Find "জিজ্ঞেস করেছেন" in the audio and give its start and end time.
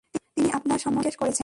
1.09-1.39